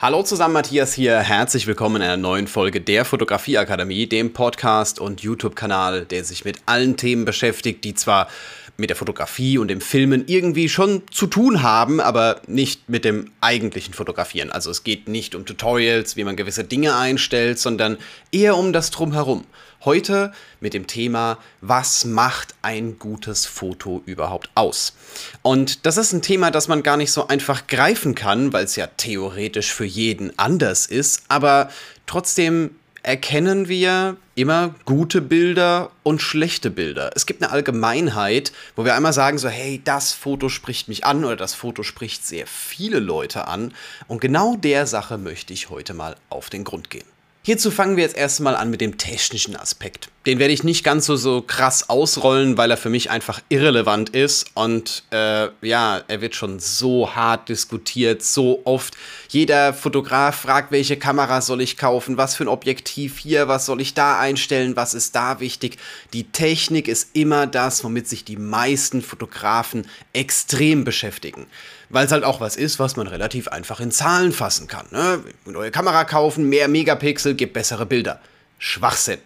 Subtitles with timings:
[0.00, 1.18] Hallo zusammen, Matthias hier.
[1.18, 6.60] Herzlich willkommen in einer neuen Folge der Fotografieakademie, dem Podcast und YouTube-Kanal, der sich mit
[6.66, 8.28] allen Themen beschäftigt, die zwar
[8.76, 13.32] mit der Fotografie und dem Filmen irgendwie schon zu tun haben, aber nicht mit dem
[13.40, 14.52] eigentlichen Fotografieren.
[14.52, 17.98] Also es geht nicht um Tutorials, wie man gewisse Dinge einstellt, sondern
[18.30, 19.46] eher um das Drumherum.
[19.84, 24.94] Heute mit dem Thema, was macht ein gutes Foto überhaupt aus?
[25.42, 28.74] Und das ist ein Thema, das man gar nicht so einfach greifen kann, weil es
[28.74, 31.70] ja theoretisch für jeden anders ist, aber
[32.06, 32.70] trotzdem
[33.04, 37.12] erkennen wir immer gute Bilder und schlechte Bilder.
[37.14, 41.24] Es gibt eine Allgemeinheit, wo wir einmal sagen so, hey, das Foto spricht mich an
[41.24, 43.72] oder das Foto spricht sehr viele Leute an.
[44.08, 47.06] Und genau der Sache möchte ich heute mal auf den Grund gehen.
[47.48, 50.10] Hierzu fangen wir jetzt erstmal an mit dem technischen Aspekt.
[50.26, 54.10] Den werde ich nicht ganz so, so krass ausrollen, weil er für mich einfach irrelevant
[54.10, 54.50] ist.
[54.52, 58.98] Und äh, ja, er wird schon so hart diskutiert, so oft.
[59.30, 63.80] Jeder Fotograf fragt, welche Kamera soll ich kaufen, was für ein Objektiv hier, was soll
[63.80, 65.78] ich da einstellen, was ist da wichtig.
[66.12, 71.46] Die Technik ist immer das, womit sich die meisten Fotografen extrem beschäftigen
[71.90, 74.86] weil es halt auch was ist, was man relativ einfach in Zahlen fassen kann.
[74.90, 75.22] Ne?
[75.46, 78.20] Neue Kamera kaufen, mehr Megapixel, gibt bessere Bilder.
[78.58, 79.20] Schwachsinn.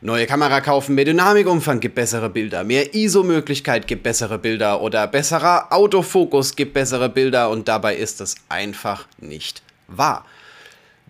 [0.00, 5.72] Neue Kamera kaufen, mehr Dynamikumfang gibt bessere Bilder, mehr ISO-Möglichkeit gibt bessere Bilder oder besserer
[5.72, 10.24] Autofokus gibt bessere Bilder und dabei ist es einfach nicht wahr.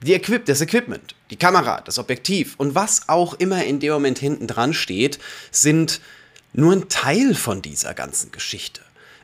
[0.03, 4.19] Die Equip das Equipment, die Kamera, das Objektiv und was auch immer in dem Moment
[4.21, 5.19] hinten dran steht,
[5.51, 6.01] sind
[6.55, 8.81] nur ein Teil von dieser ganzen Geschichte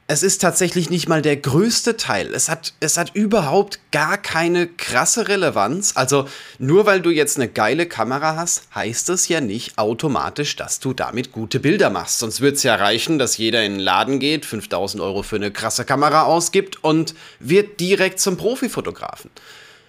[0.06, 2.34] es ist tatsächlich nicht mal der größte Teil.
[2.34, 5.92] Es hat, es hat überhaupt gar keine krasse Relevanz.
[5.94, 10.78] Also nur weil du jetzt eine geile Kamera hast, heißt es ja nicht automatisch, dass
[10.78, 12.19] du damit gute Bilder machst.
[12.19, 15.50] Sonst wird es ja reichen, dass jeder in den Laden geht, 5000 Euro für eine
[15.50, 19.30] krasse Kamera ausgibt und wird direkt zum Profifotografen.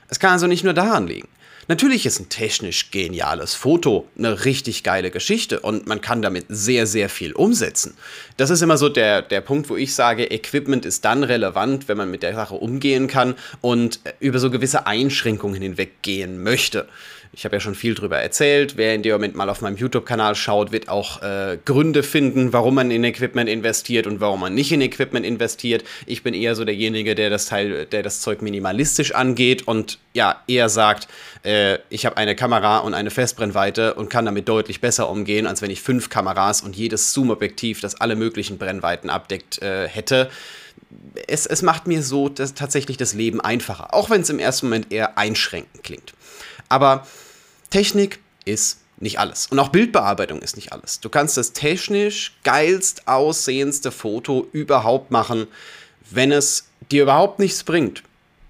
[0.08, 1.28] Es kann also nicht nur daran liegen.
[1.68, 6.86] Natürlich ist ein technisch geniales Foto eine richtig geile Geschichte und man kann damit sehr,
[6.86, 7.98] sehr viel umsetzen.
[8.38, 11.98] Das ist immer so der, der Punkt, wo ich sage, Equipment ist dann relevant, wenn
[11.98, 16.88] man mit der Sache umgehen kann und über so gewisse Einschränkungen hinweggehen möchte.
[17.34, 18.78] Ich habe ja schon viel drüber erzählt.
[18.78, 22.76] Wer in dem Moment mal auf meinem YouTube-Kanal schaut, wird auch äh, Gründe finden, warum
[22.76, 25.84] man in Equipment investiert und warum man nicht in Equipment investiert.
[26.06, 30.42] Ich bin eher so derjenige, der das Teil, der das Zeug minimalistisch angeht und ja,
[30.48, 31.08] eher sagt,
[31.44, 35.62] äh, ich habe eine Kamera und eine Festbrennweite und kann damit deutlich besser umgehen, als
[35.62, 40.30] wenn ich fünf Kameras und jedes Zoom-Objektiv, das alle möglichen Brennweiten abdeckt, äh, hätte.
[41.28, 44.68] Es, es macht mir so das, tatsächlich das Leben einfacher, auch wenn es im ersten
[44.68, 46.14] Moment eher einschränkend klingt.
[46.76, 47.08] Aber
[47.70, 49.48] Technik ist nicht alles.
[49.48, 51.00] Und auch Bildbearbeitung ist nicht alles.
[51.00, 55.48] Du kannst das technisch geilst aussehendste Foto überhaupt machen,
[56.12, 58.04] wenn es dir überhaupt nichts bringt.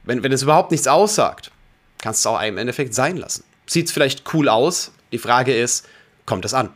[0.06, 1.52] Wenn, wenn es überhaupt nichts aussagt,
[2.02, 3.44] kannst du es auch im Endeffekt sein lassen.
[3.68, 4.92] Sieht es vielleicht cool aus?
[5.12, 5.86] Die Frage ist,
[6.26, 6.72] kommt es an?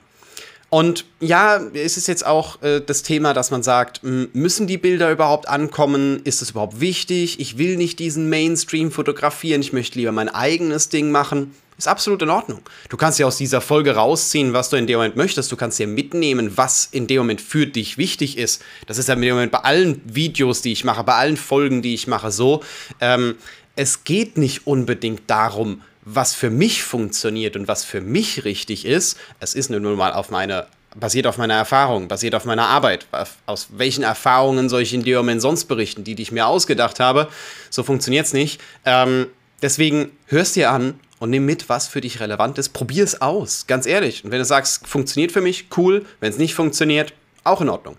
[0.70, 5.12] Und ja, ist es jetzt auch äh, das Thema, dass man sagt, müssen die Bilder
[5.12, 6.22] überhaupt ankommen?
[6.24, 7.40] Ist es überhaupt wichtig?
[7.40, 11.56] Ich will nicht diesen Mainstream fotografieren, ich möchte lieber mein eigenes Ding machen.
[11.80, 12.60] Ist absolut in Ordnung.
[12.90, 15.50] Du kannst ja aus dieser Folge rausziehen, was du in dem Moment möchtest.
[15.50, 18.62] Du kannst ja mitnehmen, was in dem Moment für dich wichtig ist.
[18.86, 21.82] Das ist ja in dem Moment bei allen Videos, die ich mache, bei allen Folgen,
[21.82, 22.62] die ich mache, so.
[23.00, 23.36] Ähm,
[23.78, 25.82] es geht nicht unbedingt darum,
[26.14, 29.18] was für mich funktioniert und was für mich richtig ist.
[29.40, 33.06] Es ist nur mal auf meine basiert auf meiner Erfahrung, basiert auf meiner Arbeit.
[33.46, 37.00] Aus welchen Erfahrungen soll ich in dem Moment sonst berichten, die, die ich mir ausgedacht
[37.00, 37.28] habe?
[37.70, 38.60] So funktioniert es nicht.
[38.86, 39.28] Ähm,
[39.62, 42.70] deswegen hörst dir an und nimm mit, was für dich relevant ist.
[42.70, 44.26] Probier es aus, ganz ehrlich.
[44.26, 46.06] Und wenn du sagst, funktioniert für mich, cool.
[46.22, 47.98] Wenn es nicht funktioniert, auch in Ordnung.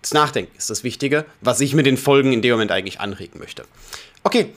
[0.00, 3.38] Das Nachdenken ist das Wichtige, was ich mit den Folgen in dem Moment eigentlich anregen
[3.38, 3.64] möchte.
[4.22, 4.54] Okay,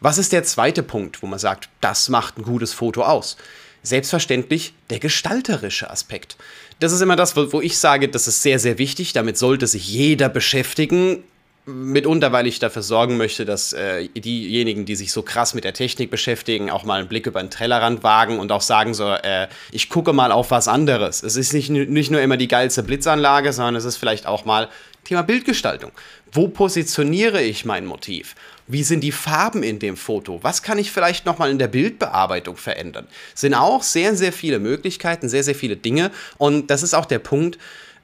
[0.00, 3.36] was ist der zweite Punkt, wo man sagt, das macht ein gutes Foto aus?
[3.82, 6.36] Selbstverständlich der gestalterische Aspekt.
[6.80, 9.12] Das ist immer das, wo ich sage, das ist sehr, sehr wichtig.
[9.12, 11.22] Damit sollte sich jeder beschäftigen
[11.66, 15.74] mitunter, weil ich dafür sorgen möchte, dass äh, diejenigen, die sich so krass mit der
[15.74, 19.48] Technik beschäftigen, auch mal einen Blick über den Tellerrand wagen und auch sagen so, äh,
[19.72, 21.24] ich gucke mal auf was anderes.
[21.24, 24.68] Es ist nicht, nicht nur immer die geilste Blitzanlage, sondern es ist vielleicht auch mal
[25.04, 25.90] Thema Bildgestaltung.
[26.30, 28.36] Wo positioniere ich mein Motiv?
[28.68, 30.40] Wie sind die Farben in dem Foto?
[30.42, 33.06] Was kann ich vielleicht noch mal in der Bildbearbeitung verändern?
[33.34, 36.10] Sind auch sehr, sehr viele Möglichkeiten, sehr, sehr viele Dinge.
[36.36, 37.58] Und das ist auch der Punkt,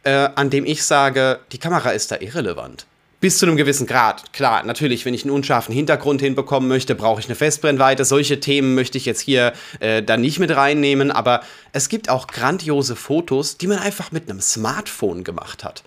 [0.04, 2.86] äh, an dem ich sage, die Kamera ist da irrelevant.
[3.18, 4.32] Bis zu einem gewissen Grad.
[4.32, 8.04] Klar, natürlich, wenn ich einen unscharfen Hintergrund hinbekommen möchte, brauche ich eine Festbrennweite.
[8.04, 11.10] Solche Themen möchte ich jetzt hier äh, dann nicht mit reinnehmen.
[11.10, 11.42] Aber
[11.72, 15.82] es gibt auch grandiose Fotos, die man einfach mit einem Smartphone gemacht hat.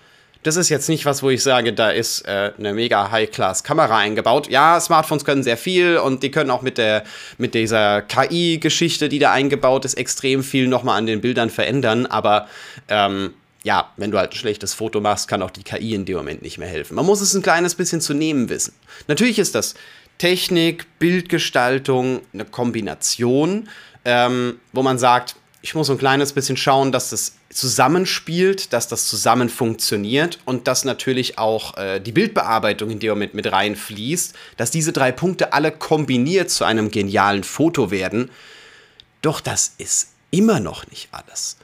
[0.45, 4.47] Das ist jetzt nicht was, wo ich sage, da ist äh, eine mega High-Class-Kamera eingebaut.
[4.47, 7.03] Ja, Smartphones können sehr viel und die können auch mit, der,
[7.39, 12.06] mit dieser KI-Geschichte, die da eingebaut ist, extrem viel nochmal an den Bildern verändern.
[12.06, 12.47] Aber
[12.89, 13.33] ähm,
[13.63, 16.44] ja, wenn du halt ein schlechtes Foto machst, kann auch die KI in dem Moment
[16.44, 16.94] nicht mehr helfen.
[16.94, 18.75] Man muss es ein kleines bisschen zu nehmen wissen.
[19.07, 19.74] Natürlich ist das
[20.19, 23.68] Technik, Bildgestaltung eine Kombination,
[24.06, 29.07] ähm, wo man sagt, ich muss ein kleines bisschen schauen, dass das zusammenspielt, dass das
[29.07, 34.72] zusammen funktioniert und dass natürlich auch äh, die Bildbearbeitung in dem Moment mit reinfließt, dass
[34.72, 38.30] diese drei Punkte alle kombiniert zu einem genialen Foto werden.
[39.22, 41.57] Doch das ist immer noch nicht alles.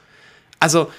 [0.58, 0.90] Also,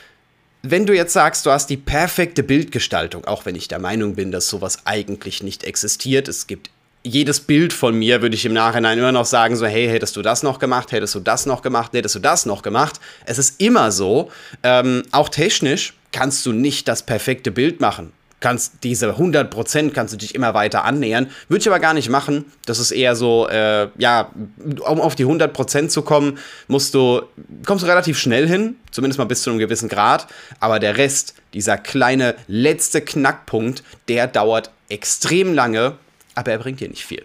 [0.62, 4.32] wenn du jetzt sagst, du hast die perfekte Bildgestaltung, auch wenn ich der Meinung bin,
[4.32, 6.70] dass sowas eigentlich nicht existiert, es gibt
[7.04, 10.22] jedes Bild von mir würde ich im Nachhinein immer noch sagen, so, hey, hättest du
[10.22, 13.00] das noch gemacht, hättest du das noch gemacht, hättest du das noch gemacht.
[13.26, 14.32] Es ist immer so,
[14.64, 18.14] ähm, auch technisch kannst du nicht das perfekte Bild machen.
[18.40, 21.30] Kannst diese 100% kannst du dich immer weiter annähern.
[21.48, 22.46] Würde ich aber gar nicht machen.
[22.66, 24.32] Das ist eher so, äh, ja,
[24.86, 27.22] um auf die 100% zu kommen, musst du,
[27.66, 30.28] kommst du relativ schnell hin, zumindest mal bis zu einem gewissen Grad.
[30.60, 35.98] Aber der Rest, dieser kleine letzte Knackpunkt, der dauert extrem lange
[36.36, 37.24] aber er bringt dir nicht viel.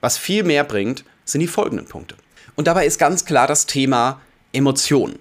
[0.00, 2.16] Was viel mehr bringt, sind die folgenden Punkte.
[2.56, 4.20] Und dabei ist ganz klar das Thema
[4.52, 5.18] Emotionen.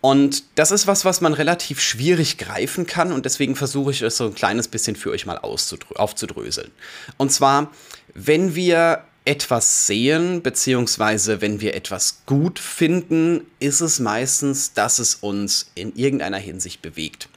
[0.00, 4.16] Und das ist was, was man relativ schwierig greifen kann und deswegen versuche ich es
[4.16, 6.70] so ein kleines bisschen für euch mal aufzudröseln.
[7.18, 7.70] Und zwar,
[8.14, 15.16] wenn wir etwas sehen, beziehungsweise wenn wir etwas gut finden, ist es meistens, dass es
[15.16, 17.28] uns in irgendeiner Hinsicht bewegt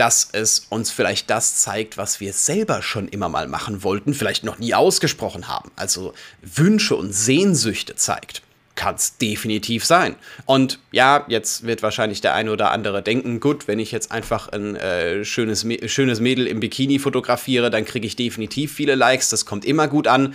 [0.00, 4.44] dass es uns vielleicht das zeigt, was wir selber schon immer mal machen wollten, vielleicht
[4.44, 8.40] noch nie ausgesprochen haben, also Wünsche und Sehnsüchte zeigt.
[8.76, 10.16] Kann es definitiv sein.
[10.46, 14.48] Und ja, jetzt wird wahrscheinlich der eine oder andere denken, gut, wenn ich jetzt einfach
[14.48, 19.44] ein äh, schönes, schönes Mädel im Bikini fotografiere, dann kriege ich definitiv viele Likes, das
[19.44, 20.34] kommt immer gut an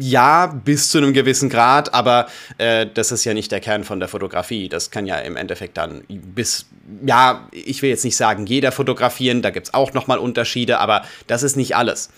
[0.00, 2.26] ja, bis zu einem gewissen Grad, aber
[2.58, 4.68] äh, das ist ja nicht der Kern von der Fotografie.
[4.68, 6.66] Das kann ja im Endeffekt dann bis,
[7.04, 11.02] ja, ich will jetzt nicht sagen, jeder fotografieren, da gibt es auch nochmal Unterschiede, aber
[11.26, 12.10] das ist nicht alles.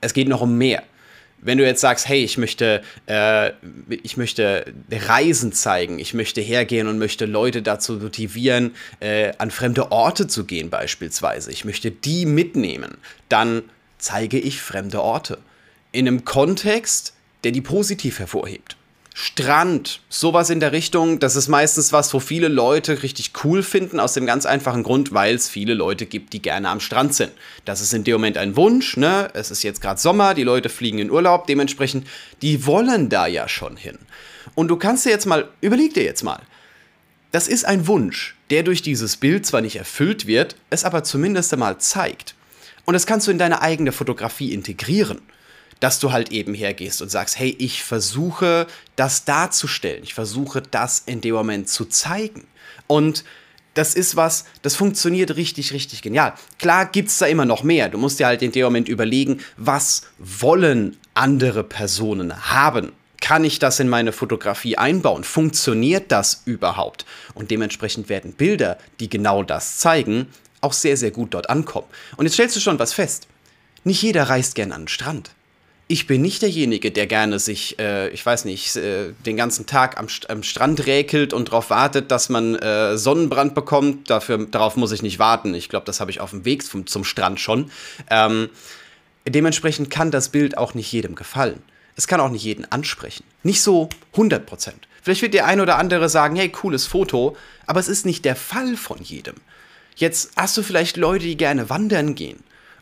[0.00, 0.82] Es geht noch um mehr.
[1.40, 3.52] Wenn du jetzt sagst, hey, ich möchte, äh,
[4.02, 9.92] ich möchte Reisen zeigen, ich möchte hergehen und möchte Leute dazu motivieren, äh, an fremde
[9.92, 12.98] Orte zu gehen beispielsweise, ich möchte die mitnehmen,
[13.28, 13.62] dann
[13.98, 15.38] zeige ich fremde Orte
[15.92, 17.14] in einem Kontext,
[17.44, 18.76] der die positiv hervorhebt.
[19.20, 23.98] Strand, sowas in der Richtung, das ist meistens was, wo viele Leute richtig cool finden,
[23.98, 27.32] aus dem ganz einfachen Grund, weil es viele Leute gibt, die gerne am Strand sind.
[27.64, 29.28] Das ist in dem Moment ein Wunsch, ne?
[29.34, 32.06] Es ist jetzt gerade Sommer, die Leute fliegen in Urlaub, dementsprechend,
[32.42, 33.98] die wollen da ja schon hin.
[34.54, 36.40] Und du kannst dir jetzt mal, überleg dir jetzt mal,
[37.32, 41.52] das ist ein Wunsch, der durch dieses Bild zwar nicht erfüllt wird, es aber zumindest
[41.52, 42.36] einmal zeigt.
[42.84, 45.22] Und das kannst du in deine eigene Fotografie integrieren
[45.80, 48.66] dass du halt eben hergehst und sagst, hey, ich versuche
[48.96, 52.46] das darzustellen, ich versuche das in dem Moment zu zeigen.
[52.86, 53.24] Und
[53.74, 56.34] das ist was, das funktioniert richtig, richtig genial.
[56.58, 57.88] Klar gibt es da immer noch mehr.
[57.88, 62.92] Du musst dir halt in dem Moment überlegen, was wollen andere Personen haben?
[63.20, 65.22] Kann ich das in meine Fotografie einbauen?
[65.22, 67.04] Funktioniert das überhaupt?
[67.34, 70.26] Und dementsprechend werden Bilder, die genau das zeigen,
[70.60, 71.86] auch sehr, sehr gut dort ankommen.
[72.16, 73.28] Und jetzt stellst du schon was fest.
[73.84, 75.30] Nicht jeder reist gern an den Strand
[75.90, 79.98] ich bin nicht derjenige, der gerne sich, äh, ich weiß nicht, äh, den ganzen Tag
[79.98, 84.10] am, am, Strand räkelt und darauf wartet, dass man äh, Sonnenbrand bekommt.
[84.10, 85.54] Dafür, darauf muss ich nicht warten.
[85.54, 87.70] Ich glaube, das habe ich auf dem Weg zum, zum Strand schon.
[88.10, 88.50] Ähm,
[89.26, 91.62] dementsprechend kann das Bild auch nicht jedem gefallen.
[91.96, 93.24] Es kann auch nicht jeden ansprechen.
[93.42, 94.86] Nicht so 100 Prozent.
[95.02, 97.34] Vielleicht wird der ein oder andere sagen, hey, cooles Foto,
[97.66, 99.36] aber es ist nicht der Fall von jedem.
[99.96, 102.40] Jetzt hast du vielleicht Leute, die gerne wandern gehen.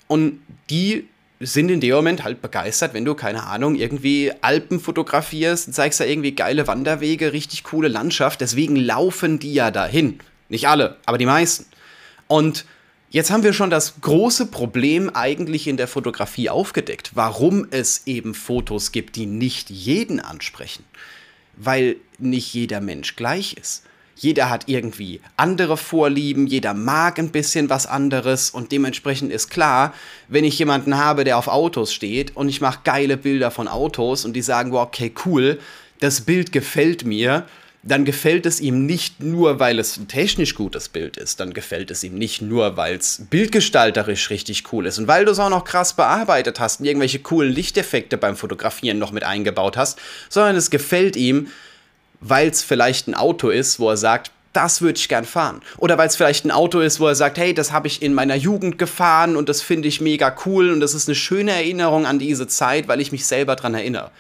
[0.09, 0.40] Und
[0.71, 1.09] die
[1.40, 6.05] sind in dem Moment halt begeistert, wenn du, keine Ahnung, irgendwie Alpen fotografierst, zeigst da
[6.05, 8.40] irgendwie geile Wanderwege, richtig coole Landschaft.
[8.40, 10.19] Deswegen laufen die ja dahin.
[10.49, 11.66] Nicht alle, aber die meisten.
[12.26, 12.64] Und
[13.11, 18.35] jetzt haben wir schon das große Problem eigentlich in der Fotografie aufgedeckt, warum es eben
[18.35, 20.85] Fotos gibt, die nicht jeden ansprechen.
[21.57, 23.85] Weil nicht jeder Mensch gleich ist.
[24.18, 29.92] Jeder hat irgendwie andere Vorlieben, jeder mag ein bisschen was anderes und dementsprechend ist klar,
[30.28, 34.25] wenn ich jemanden habe, der auf Autos steht und ich mache geile Bilder von Autos
[34.25, 35.58] und die sagen, wow, okay, cool,
[36.00, 37.46] das Bild gefällt mir,
[37.82, 41.90] dann gefällt es ihm nicht nur, weil es ein technisch gutes Bild ist, dann gefällt
[41.90, 44.99] es ihm nicht nur, weil es bildgestalterisch richtig cool ist.
[44.99, 48.99] Und weil du es auch noch krass bearbeitet hast und irgendwelche coolen Lichteffekte beim Fotografieren
[48.99, 51.49] noch mit eingebaut hast, sondern es gefällt ihm,
[52.20, 55.61] weil es vielleicht ein Auto ist, wo er sagt, das würde ich gern fahren.
[55.76, 58.14] Oder weil es vielleicht ein Auto ist, wo er sagt, hey, das habe ich in
[58.14, 62.06] meiner Jugend gefahren und das finde ich mega cool und das ist eine schöne Erinnerung
[62.06, 64.11] an diese Zeit, weil ich mich selber daran erinnere.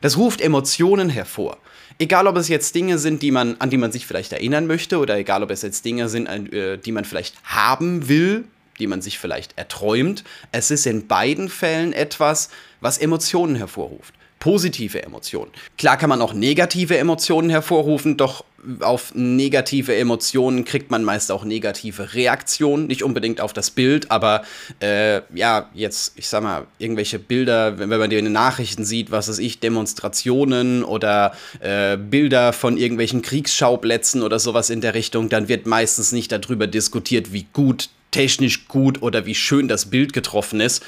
[0.00, 1.58] Das ruft Emotionen hervor.
[2.00, 4.98] Egal, ob es jetzt Dinge sind, die man, an die man sich vielleicht erinnern möchte,
[4.98, 8.44] oder egal, ob es jetzt Dinge sind, äh, die man vielleicht haben will,
[8.80, 10.24] die man sich vielleicht erträumt.
[10.50, 12.48] Es ist in beiden Fällen etwas,
[12.80, 14.12] was Emotionen hervorruft
[14.44, 15.50] positive Emotionen.
[15.78, 18.44] Klar kann man auch negative Emotionen hervorrufen, doch
[18.80, 24.42] auf negative Emotionen kriegt man meist auch negative Reaktionen, nicht unbedingt auf das Bild, aber
[24.80, 28.84] äh, ja, jetzt, ich sag mal, irgendwelche Bilder, wenn, wenn man die in den Nachrichten
[28.84, 34.92] sieht, was weiß ich, Demonstrationen oder äh, Bilder von irgendwelchen Kriegsschauplätzen oder sowas in der
[34.92, 39.86] Richtung, dann wird meistens nicht darüber diskutiert, wie gut technisch gut oder wie schön das
[39.86, 40.84] Bild getroffen ist,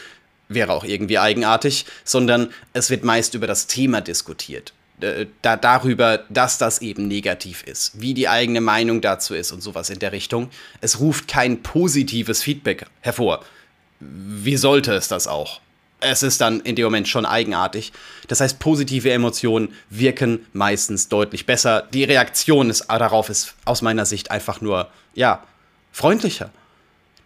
[0.48, 4.72] wäre auch irgendwie eigenartig, sondern es wird meist über das Thema diskutiert.
[5.42, 9.90] Da, darüber, dass das eben negativ ist, wie die eigene Meinung dazu ist und sowas
[9.90, 10.48] in der Richtung.
[10.80, 13.44] Es ruft kein positives Feedback hervor.
[14.00, 15.60] Wie sollte es das auch?
[16.00, 17.92] Es ist dann in dem Moment schon eigenartig.
[18.28, 21.86] Das heißt, positive Emotionen wirken meistens deutlich besser.
[21.92, 25.42] Die Reaktion ist, darauf ist aus meiner Sicht einfach nur, ja,
[25.92, 26.50] freundlicher.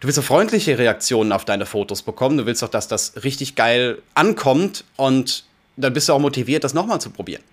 [0.01, 2.35] Du willst so freundliche Reaktionen auf deine Fotos bekommen.
[2.35, 5.45] Du willst doch, dass das richtig geil ankommt und
[5.77, 7.43] dann bist du auch motiviert, das nochmal zu probieren.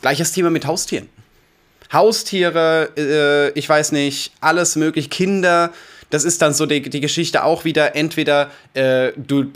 [0.00, 1.08] Gleiches Thema mit Haustieren.
[1.92, 5.72] Haustiere, äh, ich weiß nicht, alles möglich, Kinder.
[6.10, 9.50] Das ist dann so die, die Geschichte auch wieder, entweder äh, du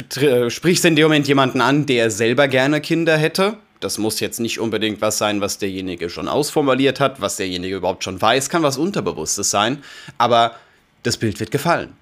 [0.49, 3.57] sprichst in dem Moment jemanden an, der selber gerne Kinder hätte.
[3.79, 8.03] Das muss jetzt nicht unbedingt was sein, was derjenige schon ausformuliert hat, was derjenige überhaupt
[8.03, 9.85] schon weiß, kann was Unterbewusstes sein.
[10.19, 10.57] Aber
[11.05, 12.02] das Bild wird gefallen.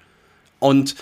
[0.60, 0.94] Und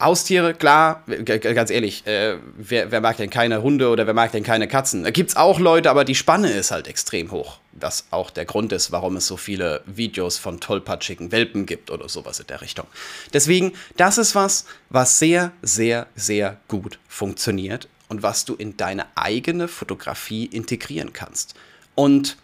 [0.00, 4.44] Haustiere, klar, ganz ehrlich, äh, wer, wer, mag denn keine Hunde oder wer mag denn
[4.44, 5.02] keine Katzen?
[5.04, 7.58] Da gibt es auch Leute, aber die Spanne ist halt extrem hoch.
[7.72, 12.08] Was auch der Grund ist, warum es so viele Videos von tollpatschigen Welpen gibt oder
[12.08, 12.86] sowas in der Richtung.
[13.32, 19.06] Deswegen, das ist was, was sehr, sehr, sehr gut funktioniert und was du in deine
[19.16, 21.54] eigene Fotografie integrieren kannst.
[21.94, 22.36] Und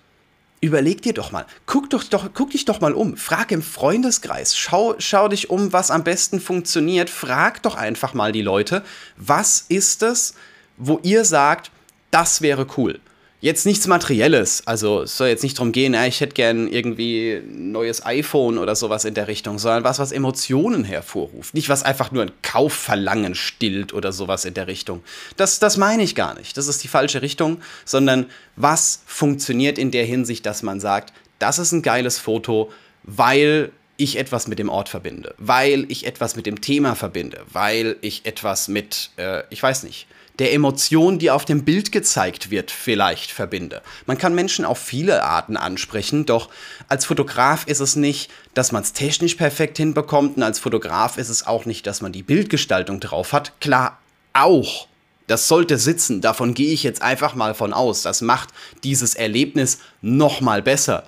[0.61, 4.57] überleg dir doch mal, guck, doch, doch, guck dich doch mal um, frag im Freundeskreis,
[4.57, 8.85] schau, schau dich um, was am besten funktioniert, frag doch einfach mal die Leute,
[9.17, 10.35] was ist es,
[10.77, 11.71] wo ihr sagt,
[12.11, 13.01] das wäre cool.
[13.41, 17.71] Jetzt nichts Materielles, also es soll jetzt nicht darum gehen, ich hätte gern irgendwie ein
[17.71, 21.55] neues iPhone oder sowas in der Richtung, sondern was, was Emotionen hervorruft.
[21.55, 25.05] Nicht was einfach nur ein Kaufverlangen stillt oder sowas in der Richtung.
[25.37, 26.57] Das, das meine ich gar nicht.
[26.57, 28.27] Das ist die falsche Richtung, sondern
[28.57, 32.73] was funktioniert in der Hinsicht, dass man sagt, das ist ein geiles Foto,
[33.05, 37.97] weil ich etwas mit dem Ort verbinde, weil ich etwas mit dem Thema verbinde, weil
[38.01, 42.71] ich etwas mit, äh, ich weiß nicht, der Emotion, die auf dem Bild gezeigt wird,
[42.71, 43.83] vielleicht verbinde.
[44.07, 46.49] Man kann Menschen auf viele Arten ansprechen, doch
[46.89, 51.29] als Fotograf ist es nicht, dass man es technisch perfekt hinbekommt und als Fotograf ist
[51.29, 53.61] es auch nicht, dass man die Bildgestaltung drauf hat.
[53.61, 53.99] Klar,
[54.33, 54.87] auch.
[55.27, 58.03] Das sollte sitzen, davon gehe ich jetzt einfach mal von aus.
[58.03, 58.49] Das macht
[58.83, 61.05] dieses Erlebnis noch mal besser.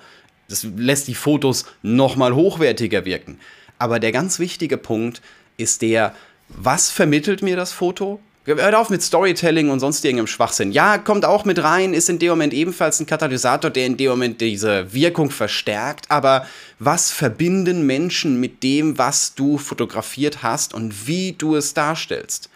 [0.47, 3.39] Das lässt die Fotos noch mal hochwertiger wirken.
[3.79, 5.23] Aber der ganz wichtige Punkt
[5.57, 6.13] ist der,
[6.49, 8.19] was vermittelt mir das Foto?
[8.43, 10.71] Hört auf mit Storytelling und sonst irgendeinem Schwachsinn.
[10.71, 14.09] Ja, kommt auch mit rein, ist in dem Moment ebenfalls ein Katalysator, der in dem
[14.09, 16.09] Moment diese Wirkung verstärkt.
[16.09, 16.47] Aber
[16.79, 22.49] was verbinden Menschen mit dem, was du fotografiert hast und wie du es darstellst?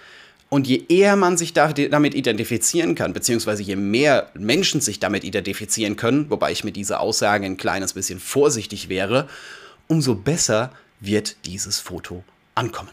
[0.50, 5.98] Und je eher man sich damit identifizieren kann, beziehungsweise je mehr Menschen sich damit identifizieren
[5.98, 9.28] können, wobei ich mit dieser Aussage ein kleines bisschen vorsichtig wäre,
[9.88, 12.24] umso besser wird dieses Foto
[12.56, 12.90] ankommen.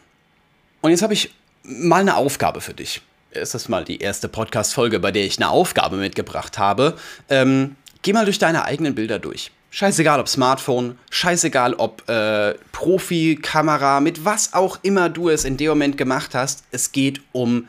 [0.82, 1.30] Und jetzt habe ich
[1.62, 3.02] mal eine Aufgabe für dich.
[3.30, 6.96] Es ist mal die erste Podcast-Folge, bei der ich eine Aufgabe mitgebracht habe.
[7.28, 9.50] Ähm, geh mal durch deine eigenen Bilder durch.
[9.70, 15.70] Scheißegal ob Smartphone, scheißegal ob äh, Profi-Kamera, mit was auch immer du es in dem
[15.70, 16.64] Moment gemacht hast.
[16.72, 17.68] Es geht um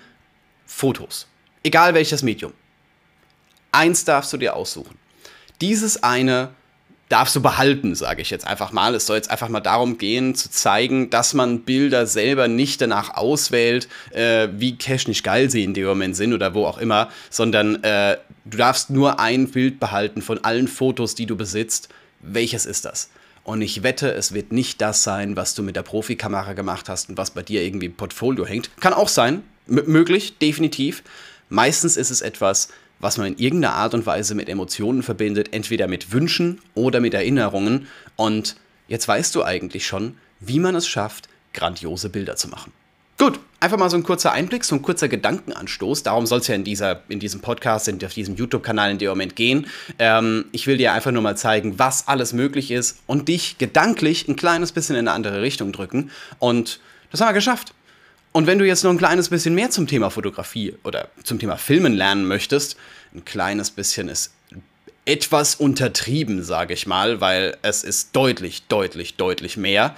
[0.65, 1.27] Fotos.
[1.63, 2.51] Egal welches Medium.
[3.71, 4.97] Eins darfst du dir aussuchen.
[5.62, 6.50] Dieses eine
[7.10, 8.95] darfst du behalten, sage ich jetzt einfach mal.
[8.95, 13.15] Es soll jetzt einfach mal darum gehen, zu zeigen, dass man Bilder selber nicht danach
[13.15, 17.83] auswählt, äh, wie technisch geil sie in dem Moment sind oder wo auch immer, sondern
[17.83, 21.89] äh, du darfst nur ein Bild behalten von allen Fotos, die du besitzt.
[22.22, 23.10] Welches ist das?
[23.43, 27.10] Und ich wette, es wird nicht das sein, was du mit der Profikamera gemacht hast
[27.10, 28.69] und was bei dir irgendwie im Portfolio hängt.
[28.79, 31.03] Kann auch sein, möglich, definitiv.
[31.50, 32.69] Meistens ist es etwas,
[33.03, 37.13] was man in irgendeiner Art und Weise mit Emotionen verbindet, entweder mit Wünschen oder mit
[37.13, 37.88] Erinnerungen.
[38.15, 38.55] Und
[38.88, 42.72] jetzt weißt du eigentlich schon, wie man es schafft, grandiose Bilder zu machen.
[43.19, 46.03] Gut, einfach mal so ein kurzer Einblick, so ein kurzer Gedankenanstoß.
[46.03, 49.10] Darum soll es ja in, dieser, in diesem Podcast, in, auf diesem YouTube-Kanal in dem
[49.10, 49.67] Moment gehen.
[50.00, 54.27] Ähm, ich will dir einfach nur mal zeigen, was alles möglich ist und dich gedanklich
[54.27, 56.10] ein kleines bisschen in eine andere Richtung drücken.
[56.39, 56.79] Und
[57.12, 57.74] das haben wir geschafft.
[58.33, 61.55] Und wenn du jetzt noch ein kleines bisschen mehr zum Thema Fotografie oder zum Thema
[61.55, 62.75] Filmen lernen möchtest,
[63.13, 64.33] ein kleines bisschen ist
[65.05, 69.95] etwas untertrieben, sage ich mal, weil es ist deutlich, deutlich, deutlich mehr,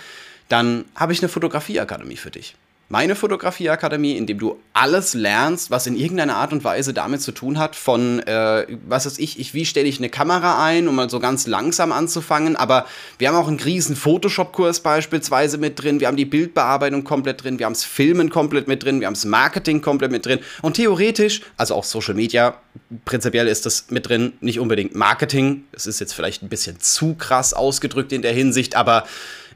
[0.50, 2.56] dann habe ich eine Fotografieakademie für dich
[2.88, 7.32] meine Fotografieakademie, in dem du alles lernst, was in irgendeiner Art und Weise damit zu
[7.32, 10.96] tun hat, von, äh, was weiß ich, ich wie stelle ich eine Kamera ein, um
[10.96, 12.86] mal so ganz langsam anzufangen, aber
[13.18, 17.58] wir haben auch einen riesen Photoshop-Kurs beispielsweise mit drin, wir haben die Bildbearbeitung komplett drin,
[17.58, 20.76] wir haben das Filmen komplett mit drin, wir haben das Marketing komplett mit drin und
[20.76, 22.56] theoretisch, also auch Social Media,
[23.06, 27.16] prinzipiell ist das mit drin, nicht unbedingt Marketing, es ist jetzt vielleicht ein bisschen zu
[27.16, 29.06] krass ausgedrückt in der Hinsicht, aber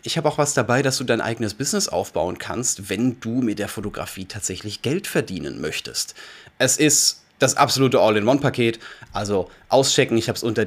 [0.03, 3.60] ich habe auch was dabei, dass du dein eigenes Business aufbauen kannst, wenn du mit
[3.60, 6.15] der Fotografie tatsächlich Geld verdienen möchtest.
[6.58, 8.79] Es ist das absolute All-in-One-Paket.
[9.13, 10.18] Also auschecken.
[10.18, 10.65] Ich habe es unter,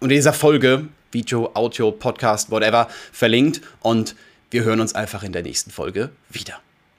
[0.00, 3.60] unter dieser Folge, Video, Audio, Podcast, whatever, verlinkt.
[3.80, 4.14] Und
[4.50, 6.60] wir hören uns einfach in der nächsten Folge wieder.